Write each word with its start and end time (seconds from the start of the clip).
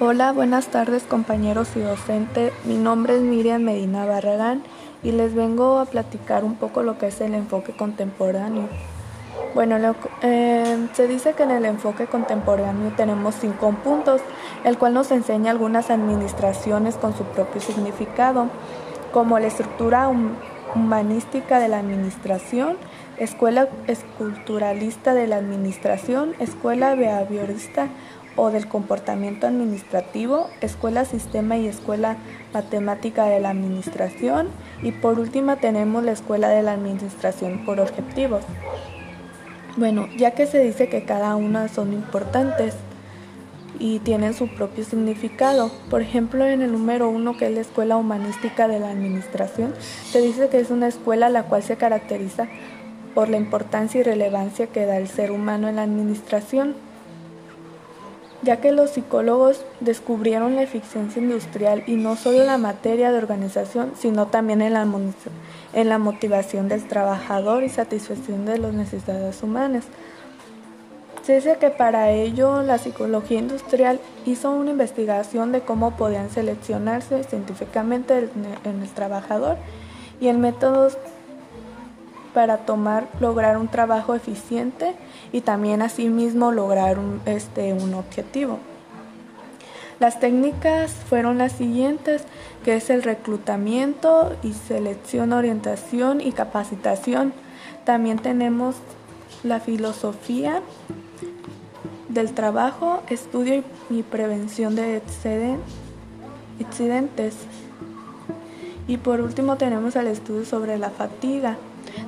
Hola, 0.00 0.30
buenas 0.30 0.68
tardes 0.68 1.02
compañeros 1.02 1.70
y 1.74 1.80
docentes. 1.80 2.52
Mi 2.64 2.76
nombre 2.76 3.16
es 3.16 3.20
Miriam 3.20 3.62
Medina 3.62 4.06
Barragán 4.06 4.62
y 5.02 5.10
les 5.10 5.34
vengo 5.34 5.80
a 5.80 5.86
platicar 5.86 6.44
un 6.44 6.54
poco 6.54 6.84
lo 6.84 6.98
que 6.98 7.08
es 7.08 7.20
el 7.20 7.34
enfoque 7.34 7.72
contemporáneo. 7.72 8.68
Bueno, 9.56 9.76
eh, 10.22 10.86
se 10.92 11.08
dice 11.08 11.32
que 11.32 11.42
en 11.42 11.50
el 11.50 11.64
enfoque 11.64 12.06
contemporáneo 12.06 12.92
tenemos 12.96 13.34
cinco 13.40 13.72
puntos, 13.72 14.20
el 14.62 14.78
cual 14.78 14.94
nos 14.94 15.10
enseña 15.10 15.50
algunas 15.50 15.90
administraciones 15.90 16.94
con 16.94 17.16
su 17.16 17.24
propio 17.24 17.60
significado, 17.60 18.46
como 19.12 19.40
la 19.40 19.48
estructura 19.48 20.08
humanística 20.76 21.58
de 21.58 21.66
la 21.66 21.80
administración, 21.80 22.76
escuela 23.16 23.68
esculturalista 23.88 25.12
de 25.12 25.26
la 25.26 25.38
administración, 25.38 26.34
escuela 26.38 26.94
behaviorista 26.94 27.88
o 28.38 28.50
del 28.52 28.68
comportamiento 28.68 29.48
administrativo, 29.48 30.48
escuela 30.60 31.04
sistema 31.04 31.58
y 31.58 31.66
escuela 31.66 32.16
matemática 32.54 33.24
de 33.24 33.40
la 33.40 33.50
administración 33.50 34.48
y 34.80 34.92
por 34.92 35.18
última 35.18 35.56
tenemos 35.56 36.04
la 36.04 36.12
escuela 36.12 36.48
de 36.48 36.62
la 36.62 36.72
administración 36.72 37.64
por 37.66 37.80
objetivos. 37.80 38.44
Bueno, 39.76 40.08
ya 40.16 40.30
que 40.30 40.46
se 40.46 40.60
dice 40.60 40.88
que 40.88 41.04
cada 41.04 41.34
una 41.34 41.68
son 41.68 41.92
importantes 41.92 42.74
y 43.80 43.98
tienen 43.98 44.34
su 44.34 44.48
propio 44.48 44.84
significado. 44.84 45.70
Por 45.90 46.00
ejemplo, 46.00 46.46
en 46.46 46.62
el 46.62 46.72
número 46.72 47.08
uno, 47.08 47.36
que 47.36 47.46
es 47.46 47.52
la 47.52 47.60
Escuela 47.60 47.96
Humanística 47.96 48.66
de 48.66 48.80
la 48.80 48.90
Administración, 48.90 49.74
se 50.10 50.20
dice 50.20 50.48
que 50.48 50.58
es 50.58 50.70
una 50.70 50.88
escuela 50.88 51.28
la 51.28 51.44
cual 51.44 51.62
se 51.62 51.76
caracteriza 51.76 52.48
por 53.14 53.28
la 53.28 53.36
importancia 53.36 54.00
y 54.00 54.04
relevancia 54.04 54.68
que 54.68 54.86
da 54.86 54.96
el 54.96 55.08
ser 55.08 55.30
humano 55.32 55.68
en 55.68 55.76
la 55.76 55.82
administración 55.82 56.74
ya 58.42 58.60
que 58.60 58.72
los 58.72 58.90
psicólogos 58.90 59.64
descubrieron 59.80 60.54
la 60.54 60.62
eficiencia 60.62 61.20
industrial 61.20 61.82
y 61.86 61.96
no 61.96 62.16
solo 62.16 62.40
en 62.40 62.46
la 62.46 62.58
materia 62.58 63.10
de 63.10 63.18
organización, 63.18 63.92
sino 63.98 64.26
también 64.26 64.62
en 64.62 64.74
la, 64.74 64.86
en 65.72 65.88
la 65.88 65.98
motivación 65.98 66.68
del 66.68 66.86
trabajador 66.86 67.64
y 67.64 67.68
satisfacción 67.68 68.46
de 68.46 68.58
las 68.58 68.72
necesidades 68.72 69.42
humanas. 69.42 69.84
Se 71.24 71.34
dice 71.34 71.58
que 71.60 71.70
para 71.70 72.10
ello 72.10 72.62
la 72.62 72.78
psicología 72.78 73.38
industrial 73.38 74.00
hizo 74.24 74.50
una 74.50 74.70
investigación 74.70 75.52
de 75.52 75.60
cómo 75.60 75.96
podían 75.96 76.30
seleccionarse 76.30 77.22
científicamente 77.24 78.30
en 78.64 78.82
el 78.82 78.88
trabajador 78.88 79.56
y 80.20 80.28
en 80.28 80.40
métodos 80.40 80.96
para 82.38 82.58
tomar, 82.58 83.08
lograr 83.18 83.58
un 83.58 83.66
trabajo 83.66 84.14
eficiente 84.14 84.94
y 85.32 85.40
también 85.40 85.82
asimismo 85.82 86.52
lograr 86.52 86.96
un, 86.96 87.20
este, 87.26 87.72
un 87.72 87.94
objetivo. 87.94 88.60
Las 89.98 90.20
técnicas 90.20 90.92
fueron 90.92 91.38
las 91.38 91.50
siguientes, 91.50 92.22
que 92.64 92.76
es 92.76 92.90
el 92.90 93.02
reclutamiento 93.02 94.36
y 94.44 94.52
selección, 94.52 95.32
orientación 95.32 96.20
y 96.20 96.30
capacitación. 96.30 97.32
También 97.84 98.20
tenemos 98.20 98.76
la 99.42 99.58
filosofía 99.58 100.62
del 102.08 102.34
trabajo, 102.34 103.02
estudio 103.10 103.64
y 103.90 104.04
prevención 104.04 104.76
de 104.76 105.02
accidentes. 106.60 107.34
Y 108.86 108.96
por 108.98 109.22
último 109.22 109.56
tenemos 109.56 109.96
el 109.96 110.06
estudio 110.06 110.44
sobre 110.44 110.78
la 110.78 110.90
fatiga. 110.90 111.56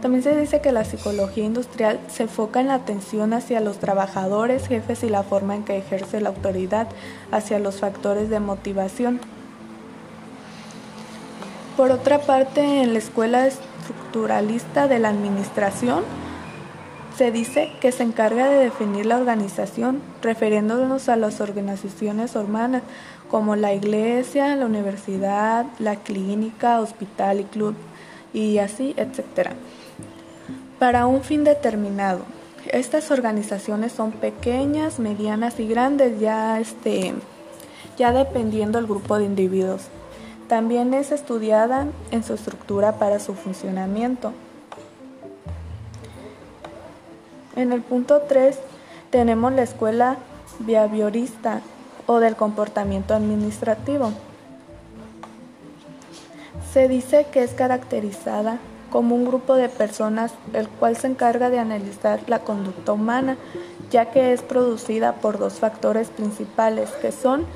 También 0.00 0.22
se 0.22 0.38
dice 0.38 0.60
que 0.60 0.72
la 0.72 0.84
psicología 0.84 1.44
industrial 1.44 1.98
se 2.08 2.24
enfoca 2.24 2.60
en 2.60 2.68
la 2.68 2.74
atención 2.74 3.32
hacia 3.32 3.60
los 3.60 3.78
trabajadores, 3.78 4.68
jefes 4.68 5.02
y 5.02 5.08
la 5.08 5.22
forma 5.22 5.56
en 5.56 5.64
que 5.64 5.76
ejerce 5.76 6.20
la 6.20 6.30
autoridad 6.30 6.88
hacia 7.30 7.58
los 7.58 7.80
factores 7.80 8.30
de 8.30 8.40
motivación. 8.40 9.20
Por 11.76 11.92
otra 11.92 12.18
parte, 12.18 12.82
en 12.82 12.92
la 12.92 12.98
escuela 12.98 13.46
estructuralista 13.46 14.88
de 14.88 14.98
la 14.98 15.10
administración, 15.10 16.02
se 17.16 17.32
dice 17.32 17.72
que 17.80 17.90
se 17.90 18.04
encarga 18.04 18.48
de 18.48 18.58
definir 18.58 19.06
la 19.06 19.16
organización, 19.16 20.00
refiriéndonos 20.22 21.08
a 21.08 21.16
las 21.16 21.40
organizaciones 21.40 22.36
hermanas 22.36 22.82
como 23.28 23.56
la 23.56 23.74
iglesia, 23.74 24.54
la 24.54 24.66
universidad, 24.66 25.66
la 25.80 25.96
clínica, 25.96 26.80
hospital 26.80 27.40
y 27.40 27.44
club, 27.44 27.74
y 28.32 28.58
así, 28.58 28.94
etcétera 28.96 29.54
para 30.78 31.06
un 31.06 31.22
fin 31.22 31.44
determinado. 31.44 32.20
Estas 32.72 33.10
organizaciones 33.10 33.92
son 33.92 34.12
pequeñas, 34.12 34.98
medianas 34.98 35.58
y 35.58 35.66
grandes, 35.66 36.20
ya, 36.20 36.60
este, 36.60 37.14
ya 37.96 38.12
dependiendo 38.12 38.78
del 38.78 38.86
grupo 38.86 39.18
de 39.18 39.24
individuos. 39.24 39.82
También 40.48 40.94
es 40.94 41.12
estudiada 41.12 41.86
en 42.10 42.24
su 42.24 42.34
estructura 42.34 42.98
para 42.98 43.18
su 43.20 43.34
funcionamiento. 43.34 44.32
En 47.56 47.72
el 47.72 47.82
punto 47.82 48.22
3 48.28 48.58
tenemos 49.10 49.52
la 49.52 49.62
escuela 49.62 50.16
behaviorista 50.60 51.60
o 52.06 52.20
del 52.20 52.36
comportamiento 52.36 53.14
administrativo. 53.14 54.12
Se 56.78 56.86
dice 56.86 57.26
que 57.32 57.42
es 57.42 57.54
caracterizada 57.54 58.60
como 58.92 59.16
un 59.16 59.24
grupo 59.24 59.56
de 59.56 59.68
personas 59.68 60.32
el 60.52 60.68
cual 60.68 60.96
se 60.96 61.08
encarga 61.08 61.50
de 61.50 61.58
analizar 61.58 62.20
la 62.28 62.38
conducta 62.38 62.92
humana, 62.92 63.36
ya 63.90 64.12
que 64.12 64.32
es 64.32 64.42
producida 64.42 65.14
por 65.14 65.40
dos 65.40 65.54
factores 65.54 66.06
principales 66.06 66.90
que 67.02 67.10
son 67.10 67.46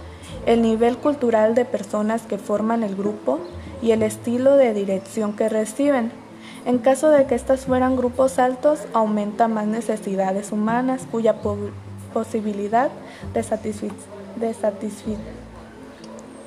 el 0.45 0.61
nivel 0.61 0.97
cultural 0.97 1.55
de 1.55 1.65
personas 1.65 2.23
que 2.23 2.37
forman 2.37 2.83
el 2.83 2.97
grupo 2.97 3.39
y 3.81 3.93
el 3.93 4.03
estilo 4.03 4.57
de 4.57 4.75
dirección 4.75 5.37
que 5.37 5.49
reciben. 5.49 6.11
En 6.67 6.79
caso 6.79 7.09
de 7.11 7.25
que 7.27 7.37
estas 7.37 7.67
fueran 7.67 7.95
grupos 7.95 8.41
altos, 8.41 8.81
aumenta 8.93 9.47
más 9.47 9.69
necesidades 9.69 10.51
humanas 10.51 11.07
cuya 11.09 11.37
posibilidad 12.13 12.91
de, 13.35 13.45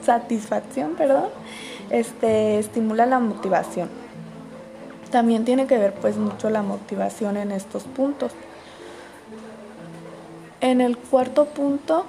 satisfacción 0.06 0.96
perdón, 0.96 1.30
este, 1.90 2.60
estimula 2.60 3.06
la 3.06 3.20
motivación. 3.20 3.90
También 5.12 5.46
tiene 5.46 5.68
que 5.68 5.78
ver 5.78 5.94
pues 5.94 6.18
mucho 6.18 6.50
la 6.50 6.62
motivación 6.62 7.38
en 7.38 7.52
estos 7.52 7.84
puntos. 7.84 8.32
En 10.62 10.82
el 10.82 10.98
cuarto 10.98 11.46
punto 11.46 12.06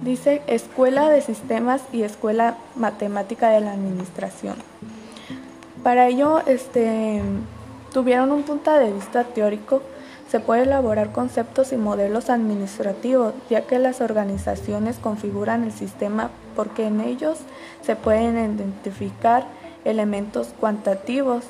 dice 0.00 0.42
Escuela 0.46 1.08
de 1.08 1.22
Sistemas 1.22 1.82
y 1.92 2.02
Escuela 2.02 2.56
Matemática 2.76 3.50
de 3.50 3.60
la 3.60 3.72
Administración. 3.72 4.56
Para 5.82 6.08
ello 6.08 6.40
este, 6.46 7.22
tuvieron 7.92 8.30
un 8.30 8.42
punto 8.42 8.72
de 8.72 8.92
vista 8.92 9.24
teórico 9.24 9.82
se 10.32 10.40
puede 10.40 10.62
elaborar 10.62 11.12
conceptos 11.12 11.74
y 11.74 11.76
modelos 11.76 12.30
administrativos, 12.30 13.34
ya 13.50 13.66
que 13.66 13.78
las 13.78 14.00
organizaciones 14.00 14.96
configuran 14.96 15.64
el 15.64 15.72
sistema 15.72 16.30
porque 16.56 16.86
en 16.86 17.02
ellos 17.02 17.36
se 17.82 17.96
pueden 17.96 18.38
identificar 18.38 19.44
elementos 19.84 20.54
cuantitativos, 20.58 21.44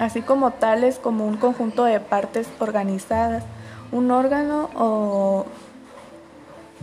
así 0.00 0.20
como 0.20 0.50
tales 0.50 0.98
como 0.98 1.28
un 1.28 1.36
conjunto 1.36 1.84
de 1.84 2.00
partes 2.00 2.48
organizadas, 2.58 3.44
un 3.92 4.10
órgano 4.10 4.68
o, 4.74 5.46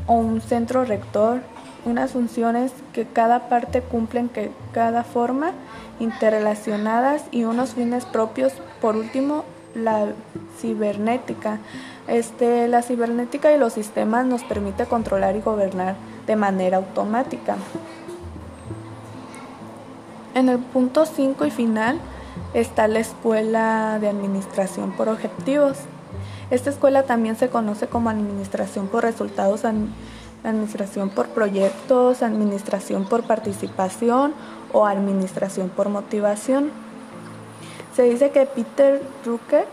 un 0.08 0.40
centro 0.40 0.86
rector, 0.86 1.42
unas 1.84 2.12
funciones 2.12 2.72
que 2.94 3.06
cada 3.06 3.50
parte 3.50 3.82
cumplen 3.82 4.30
que 4.30 4.52
cada 4.72 5.04
forma, 5.04 5.52
interrelacionadas 6.00 7.24
y 7.32 7.44
unos 7.44 7.74
fines 7.74 8.06
propios. 8.06 8.54
Por 8.80 8.96
último, 8.96 9.44
la 9.76 10.08
cibernética. 10.60 11.60
Este, 12.08 12.68
la 12.68 12.82
cibernética 12.82 13.54
y 13.54 13.58
los 13.58 13.74
sistemas 13.74 14.26
nos 14.26 14.44
permite 14.44 14.86
controlar 14.86 15.36
y 15.36 15.42
gobernar 15.42 15.96
de 16.28 16.36
manera 16.36 16.78
automática. 16.78 17.58
En 20.36 20.50
el 20.50 20.60
punto 20.60 21.06
5 21.06 21.46
y 21.46 21.52
final 21.52 22.00
está 22.54 22.88
la 22.88 23.00
escuela 23.00 23.98
de 24.00 24.08
administración 24.08 24.92
por 24.92 25.10
objetivos. 25.10 25.78
Esta 26.52 26.70
escuela 26.70 27.04
también 27.04 27.36
se 27.36 27.50
conoce 27.50 27.88
como 27.88 28.10
administración 28.10 28.88
por 28.88 29.04
resultados, 29.04 29.66
administración 30.44 31.10
por 31.10 31.30
proyectos, 31.30 32.24
administración 32.24 33.06
por 33.06 33.24
participación 33.24 34.34
o 34.74 34.86
administración 34.86 35.70
por 35.70 35.90
motivación. 35.90 36.72
Se 38.00 38.06
dice 38.06 38.32
que 38.32 38.46
Peter 38.46 39.02
Drucker 39.26 39.66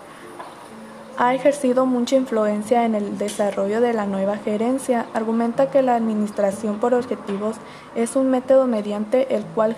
ha 1.17 1.33
ejercido 1.37 1.87
mucha 1.87 2.17
influencia 2.17 2.85
en 2.85 2.97
el 2.97 3.19
desarrollo 3.19 3.81
de 3.81 3.93
la 3.93 4.05
nueva 4.05 4.37
gerencia. 4.37 5.07
Argumenta 5.15 5.71
que 5.71 5.81
la 5.81 5.95
administración 5.95 6.81
por 6.81 6.93
objetivos 6.93 7.55
es 7.95 8.17
un 8.17 8.29
método 8.29 8.67
mediante 8.67 9.33
el 9.37 9.45
cual 9.45 9.77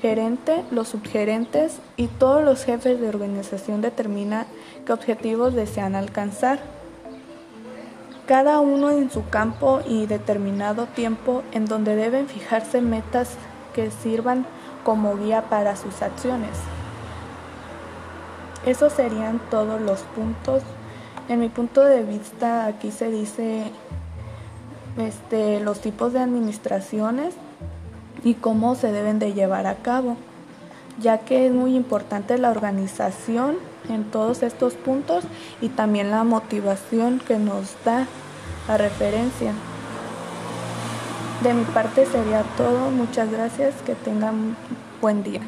gerente, 0.00 0.64
los 0.70 0.90
subgerentes 0.90 1.80
y 1.96 2.06
todos 2.06 2.44
los 2.44 2.62
jefes 2.62 3.00
de 3.00 3.08
organización 3.08 3.80
determinan 3.80 4.46
qué 4.86 4.92
objetivos 4.92 5.52
desean 5.52 5.96
alcanzar. 5.96 6.60
cada 8.28 8.60
uno 8.60 8.92
en 8.92 9.10
su 9.10 9.28
campo 9.28 9.80
y 9.88 10.06
determinado 10.06 10.86
tiempo 10.86 11.42
en 11.50 11.66
donde 11.66 11.96
deben 11.96 12.28
fijarse 12.28 12.80
metas 12.80 13.30
que 13.74 13.90
sirvan 13.90 14.46
como 14.84 15.16
guía 15.16 15.48
para 15.50 15.74
sus 15.74 16.00
acciones. 16.00 16.56
Esos 18.66 18.92
serían 18.92 19.40
todos 19.50 19.80
los 19.80 20.00
puntos. 20.00 20.62
En 21.28 21.40
mi 21.40 21.48
punto 21.48 21.82
de 21.82 22.02
vista 22.02 22.66
aquí 22.66 22.90
se 22.90 23.10
dice 23.10 23.70
este, 24.98 25.60
los 25.60 25.80
tipos 25.80 26.12
de 26.12 26.20
administraciones 26.20 27.34
y 28.24 28.34
cómo 28.34 28.74
se 28.74 28.92
deben 28.92 29.18
de 29.18 29.32
llevar 29.32 29.66
a 29.66 29.76
cabo, 29.76 30.16
ya 31.00 31.18
que 31.18 31.46
es 31.46 31.52
muy 31.52 31.74
importante 31.74 32.36
la 32.36 32.50
organización 32.50 33.56
en 33.88 34.04
todos 34.04 34.42
estos 34.42 34.74
puntos 34.74 35.24
y 35.60 35.68
también 35.68 36.10
la 36.10 36.24
motivación 36.24 37.20
que 37.26 37.38
nos 37.38 37.76
da 37.84 38.06
a 38.68 38.76
referencia. 38.76 39.52
De 41.42 41.54
mi 41.54 41.64
parte 41.64 42.04
sería 42.04 42.42
todo. 42.58 42.90
Muchas 42.90 43.30
gracias. 43.30 43.74
Que 43.86 43.94
tengan 43.94 44.56
buen 45.00 45.22
día. 45.22 45.40